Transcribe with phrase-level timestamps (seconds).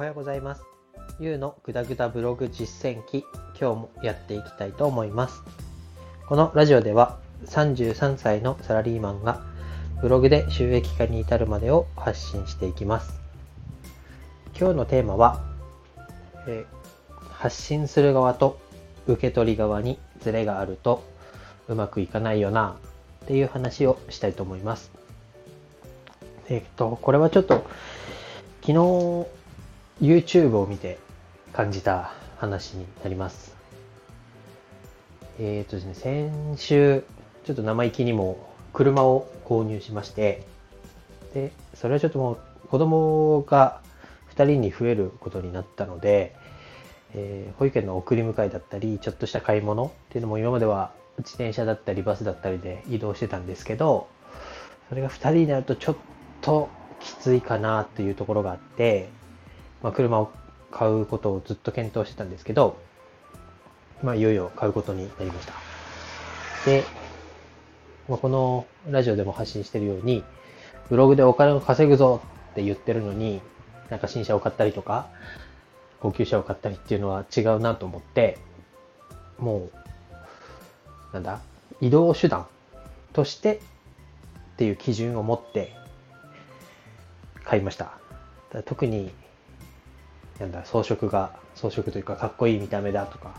[0.00, 0.62] はようございます。
[1.18, 3.22] ゆうのぐだぐだブログ実践記、
[3.60, 5.42] 今日もやっていきたいと思います。
[6.26, 9.42] このラジオでは33歳のサラリーマンが
[10.00, 13.20] ブログで収益化に至るまでを発信していきます。
[14.58, 15.44] 今日のテーマは、
[16.46, 16.64] え
[17.34, 18.58] 発信する側と
[19.06, 21.04] 受け取り側にズレがあると
[21.68, 22.78] うまくいかないよな
[23.26, 24.90] っていう話をしたいと思います。
[26.48, 27.66] えっと、これはちょっと
[28.62, 29.39] 昨日
[30.00, 30.98] YouTube を見て
[31.52, 33.54] 感じた話になります。
[35.38, 37.04] えっ、とですね、先週、
[37.44, 40.46] ちょっと生意気にも車を購入しまして、
[41.34, 43.82] で、それはちょっともう子供が
[44.34, 46.34] 2人に増えることになったので、
[47.12, 54.08] えー保育園の送り迎えだったり、ちょっとした買い物っていうのも今までは自転車だったりバスだったりで移動してたんですけど、
[54.88, 55.96] それが2人になるとちょっ
[56.40, 59.10] ときついかなというところがあって、
[59.82, 60.30] まあ、車を
[60.70, 62.78] 買うことをずっと検討してたんですけど、
[64.02, 65.54] まあ、いよいよ買うことになりました。
[66.66, 66.84] で、
[68.08, 70.24] まあ、このラジオでも発信してるように、
[70.88, 72.20] ブログでお金を稼ぐぞ
[72.52, 73.40] って言ってるのに、
[73.88, 75.08] なんか新車を買ったりとか、
[76.00, 78.38] 高級車を買ったりっていうのは違うなと思って、
[79.38, 79.68] も
[81.12, 81.40] う、なんだ、
[81.80, 82.46] 移動手段
[83.12, 85.74] としてっていう基準を持って
[87.44, 87.92] 買いました。
[88.64, 89.12] 特に、
[90.40, 93.34] なんだ、装飾が、装飾というかかっこいい見た目だとか、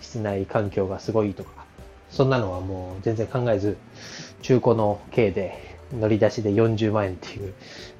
[0.00, 1.64] 室内環境がすごいとか、
[2.10, 3.78] そんなのはもう全然考えず、
[4.42, 7.54] 中古の軽で乗り出しで40万円っていう、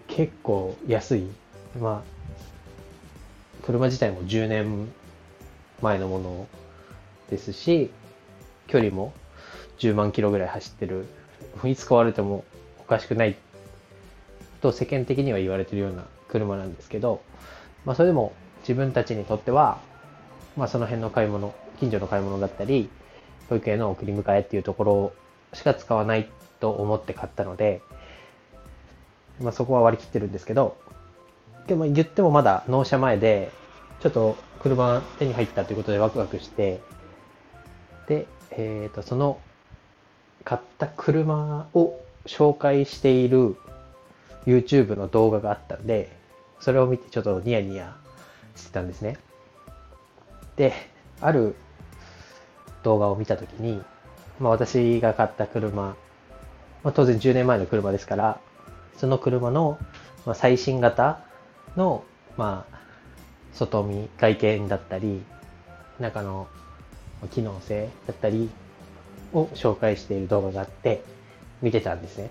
[0.07, 1.27] 結構安い、
[1.81, 4.89] まあ、車自体も10年
[5.81, 6.47] 前のもの
[7.31, 7.91] ですし、
[8.67, 9.15] 距離も
[9.79, 11.07] 10万キロぐらい走ってる、
[11.65, 12.45] いつ買われても
[12.81, 13.37] おかしくない
[14.61, 17.23] と世間的には言われてるような車なんですけど、
[17.85, 19.79] まあそれでも自分たちにとっては、
[20.57, 22.91] まあその辺の買い物、近所の買い物だったり、
[23.49, 25.13] 保育園の送り迎えっていうところ
[25.53, 26.29] しか使わない
[26.61, 27.83] と思って買ったので、
[29.41, 30.77] まあそこは割り切ってるんですけど、
[31.67, 33.51] でも言ってもまだ納車前で、
[34.01, 36.81] ちょっと車手に入ったということでワクワクして、
[38.09, 39.41] で、えっ、と、その
[40.45, 41.95] 買った車を
[42.27, 43.57] 紹介している
[44.47, 46.20] YouTube の動画があったんで、
[46.61, 47.97] それを見てちょっとニヤニヤ
[48.57, 49.19] してたんですね。
[50.57, 50.73] で、
[51.21, 51.57] ある
[52.83, 53.83] 動画を見たときに、
[54.39, 55.97] まあ私が買った車、ま
[56.85, 58.41] あ当然10年前の車ですから、
[58.97, 59.79] その車の
[60.27, 61.21] ま最新型
[61.77, 62.05] の、
[62.37, 62.81] まあ、
[63.55, 65.23] 外見、外見だったり、
[65.99, 66.49] 中の
[67.31, 68.51] 機能性だったり
[69.33, 71.03] を紹介している動画があって、
[71.63, 72.31] 見てたんですね。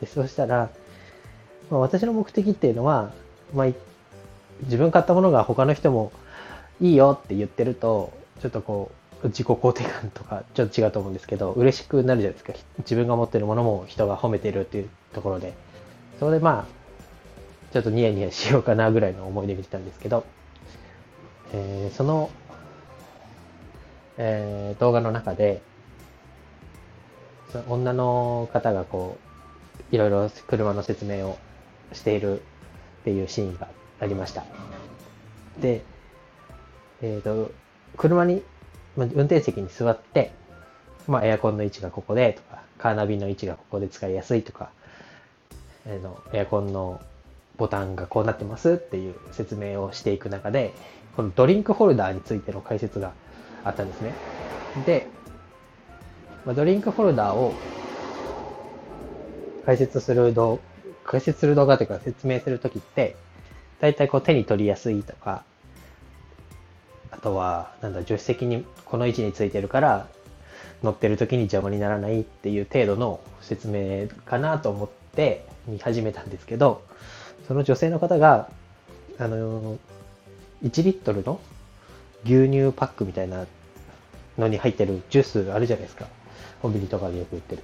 [0.00, 0.70] で、そうしたら、
[1.70, 3.12] まあ、私の目的っていうのは、
[3.54, 3.66] まあ、
[4.62, 6.12] 自分買ったものが他の人も
[6.80, 8.90] いいよって言ってると、ちょっとこ
[9.22, 12.52] う、自己肯定感とかちょっと違うと思うんですけど、嬉しくなるじゃないですか。
[12.78, 15.54] 自分が持ってるものも人が褒めてるっていうところで。
[16.18, 20.24] それでまあ、ちょっとニヤニヤしようかなぐらいの思いで見てたんですけど、
[21.52, 22.30] えーその、
[24.18, 25.62] えー動画の中で、
[27.52, 29.18] その女の方がこ
[29.90, 31.38] う、いろいろ車の説明を
[31.92, 32.42] している
[33.02, 33.68] っていうシーンが
[34.00, 34.44] ありました。
[35.60, 35.82] で、
[37.02, 37.50] えっ、と、
[37.96, 38.42] 車に、
[38.96, 40.32] まあ運転席に座って、
[41.08, 44.70] まあ、エアコンの位置がここでとか、カーナビの位置がここで使いやすいとか、
[45.84, 47.00] えーのエアコンの
[47.58, 50.72] ボタンがこうなってますっていう説明をしていく中で、
[51.16, 53.12] このドリンクホルダーについての解説が
[53.64, 54.14] あったんですね。
[54.86, 55.08] で、
[56.46, 57.52] まあ、ドリンクホルダーを
[59.66, 60.60] 解説する動
[61.12, 63.16] 解説する動画というか説明するときって、
[63.80, 65.44] だいたいこう手に取りやすいとか、
[67.10, 70.06] あとは、なんだ、助手席にこの位置についてるから、
[70.82, 76.82] 乗ってる時に邪魔にならないっていう程度の説明かなと思って見始めたんですけど、
[77.46, 78.48] その女性の方が、
[79.18, 79.76] あの、
[80.64, 81.40] 1リットルの
[82.24, 83.44] 牛乳パックみたいな
[84.38, 86.06] のに入ってるジュースあるじゃないですか。
[86.62, 87.62] コンビニとかでよく売ってる。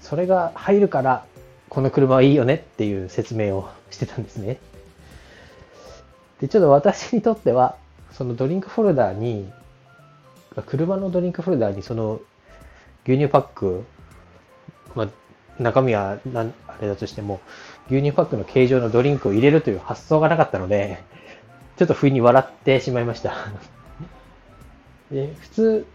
[0.00, 1.26] それが入るから、
[1.72, 4.58] この車はいいよねっていう説明をしてたんですね。
[6.38, 7.76] で、ちょっと私にとっては、
[8.10, 9.50] そのドリンクホルダーに、
[10.66, 12.20] 車のドリンクホルダーにその
[13.06, 13.84] 牛乳パック、
[14.94, 15.08] まあ、
[15.62, 17.40] 中身はなあれだとしても、
[17.90, 21.02] 牛乳パックの形状のドリンクを入れるという発想がなかったので、
[21.78, 23.34] ちょっと不意に笑ってしまいました。
[25.10, 25.86] で普通、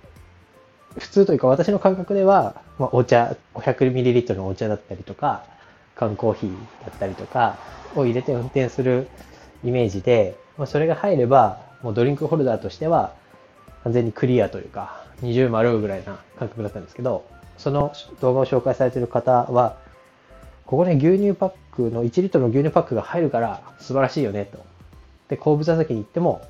[0.97, 5.55] 普通というか私の感覚では、まあ、お茶、500ml のお茶だったりとか、
[5.97, 6.51] 缶コーヒー
[6.85, 7.57] だったりとか
[7.95, 9.07] を入れて運転する
[9.63, 13.13] イメージで、まあ、それが入れば、もうドリンクホルダーとしては
[13.83, 17.25] 完全にクリアというか、二重丸ぐらいな感覚だったんですけど、
[17.57, 17.91] その
[18.21, 19.77] 動画を紹介されてる方は、
[20.65, 24.63] ここね、牛乳パックの、1リットルの牛乳パックが入るから素晴らしいよね、と。
[25.29, 26.41] で、後部座席に行っても、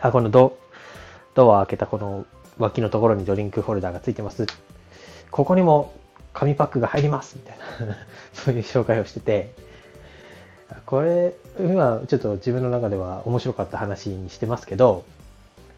[0.00, 0.56] あ、このド、
[1.34, 2.24] ドア開けたこの
[2.58, 4.46] 脇のところにドリンクホルダーがついてます。
[5.30, 5.92] ここにも
[6.34, 7.96] 紙パックが入りますみたいな
[8.34, 9.54] そういう紹介をしてて、
[10.84, 15.04] これ、今ちょっと自分の中では面白かった話にしてますけど、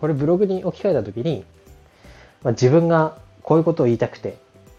[0.00, 1.44] これブログに置き換えたときに、
[2.43, 4.37] まあ、自分がこういうことを言いたくて、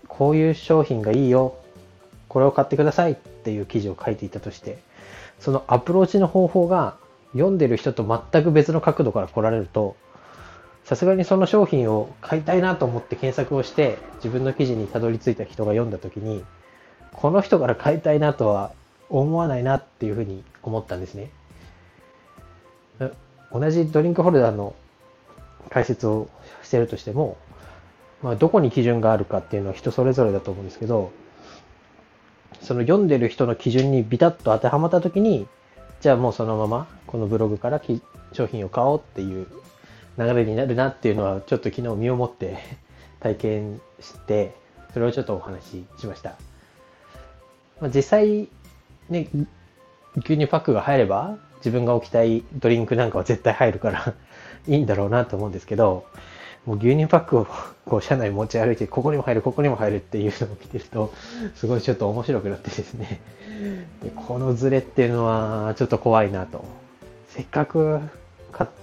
[0.08, 1.56] こういう商品がいいよ、
[2.28, 4.80] これを買ってくださいっていう記事を書いていたとして、
[5.40, 6.96] そのアプローチの方法が
[7.34, 9.96] 読んでる人と全く別の角度から来られると、
[10.88, 16.46] さすがにその商品を買いたいなと思って検索をして自分の記事にたどり着いた人が読んだ時に
[17.12, 18.72] この人から買いたいなとは
[19.10, 21.30] 思わないなっていうふうに思ったんですね。
[23.52, 24.76] 同じドリンクホルダーの
[25.70, 26.30] 解説を
[26.64, 27.36] してるとしても、
[28.24, 31.12] まあ、どこに基準があるかっていうのは人それぞれだと思うんですけど
[32.62, 35.48] その読んでる人の基準にビタッと当てはまった時に
[36.00, 37.82] じゃあもうそのままこのブログから
[38.32, 39.48] 商品を買おうっていう
[40.18, 42.58] 流れになるなっていうのはちょっと昨日身をもって
[43.20, 44.56] 体験して
[44.94, 46.36] それをちょっとお話ししました、
[47.80, 48.48] まあ、実際
[49.10, 49.28] ね
[50.18, 54.14] 牛乳パックが入れば自分が置きたいドリンクなんかは絶対入るから
[54.68, 56.06] いいんだろうなと思うんですけど
[56.66, 57.48] もう牛乳パックを
[57.86, 61.14] こう車内持ち歩いてここにも入るここにも入るっていうのを見てると
[61.56, 63.22] すごいちょっと面白くなってですね。
[64.04, 66.66] でこのズレっていうのはちょっと怖いなと。
[67.30, 68.00] せっかく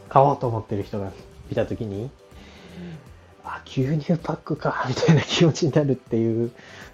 [0.08, 1.12] 買おうと思ってる人が
[1.48, 2.10] 見た時に、
[3.44, 6.50] あ、牛乳パックか、 みたいな気持ちになるっていう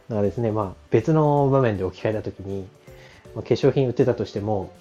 [0.08, 2.66] のがですね、まあ別の場面で置き換えた時に、
[3.34, 4.72] まあ、化粧品売ってたとしても、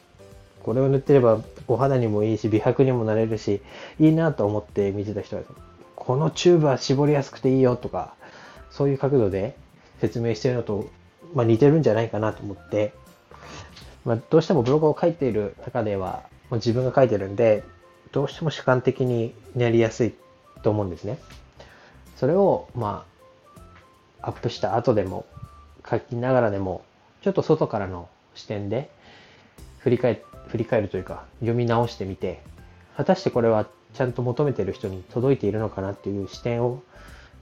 [0.64, 3.62] これを塗ってればお肌にもいいし、美白にもなれるし、
[4.00, 5.44] いいなと思って見てた人は、
[5.96, 8.14] このチューブは絞りやすくていいよとか、
[8.72, 9.56] そういう角度で
[10.02, 10.88] 説明してるのと、
[11.34, 12.94] まあ、似てるんじゃないかなと思って、
[14.06, 17.64] まあ、どうしてもブログを書いている中では、まあ、自分が書いてるんで、
[18.12, 20.14] どうしても主観的になりやすい
[20.64, 21.20] と思うんですね。
[22.18, 23.06] それを、ま
[24.22, 25.26] あ、アップした後でも、
[25.90, 26.84] 書きながらでも、
[27.22, 28.90] ちょっと外からの視点で
[29.80, 32.42] 振り返振り返るというか、読み直してみて、
[32.98, 36.82] 果たしてこれはちゃんと求めてる人に届いているのかなっていう視点を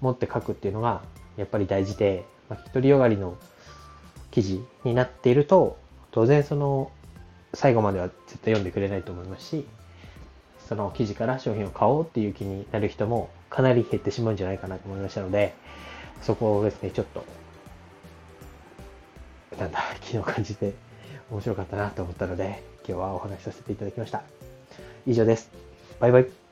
[0.02, 1.02] 持って書くっていうのが、
[1.38, 3.38] やっぱり大事で、まあ、独りよがりの
[4.32, 5.78] 記事になっていると、
[6.12, 6.92] 当然その、
[7.54, 9.66] 最後までは絶対読んでくれないと思いますし、
[10.68, 15.54] その記事から商品を買おうっていう気になる人もかなり減ってしまうんじゃないかなと思いましたので、
[16.22, 17.24] そこをですね、ちょっと、
[19.58, 20.74] なんだ、昨日感じて
[21.32, 24.24] 面白かったなと思ったので、今日はお話しさせていただきました。
[25.06, 25.50] 以上です。
[26.00, 26.47] バイバイ。